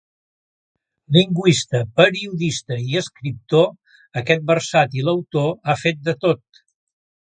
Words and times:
Lingüista, 1.17 1.81
periodista 2.01 2.79
i 2.95 2.99
escriptor, 3.03 3.71
aquest 4.25 4.51
versàtil 4.53 5.17
autor 5.19 5.51
ha 5.65 5.81
fet 5.87 6.07
de 6.11 6.21
tot. 6.27 6.65